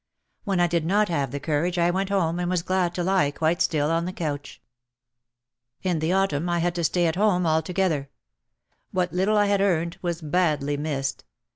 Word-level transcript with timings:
When 0.45 0.59
I 0.59 0.65
did 0.65 0.83
not 0.83 1.09
have 1.09 1.29
the 1.29 1.39
courage 1.39 1.77
I 1.77 1.91
went 1.91 2.09
home 2.09 2.39
and 2.39 2.49
was 2.49 2.63
glad 2.63 2.95
to 2.95 3.03
lie 3.03 3.29
quite 3.29 3.61
still 3.61 3.91
on 3.91 4.05
the 4.05 4.11
couch. 4.11 4.59
In 5.83 5.99
the 5.99 6.11
autumn 6.11 6.49
I 6.49 6.57
had 6.57 6.73
to 6.73 6.83
stay 6.83 7.05
at 7.05 7.15
home 7.17 7.45
altogether. 7.45 8.09
What 8.89 9.13
little 9.13 9.37
I 9.37 9.45
had 9.45 9.61
earned 9.61 9.99
was 10.01 10.23
badly 10.23 10.75
missed. 10.75 11.23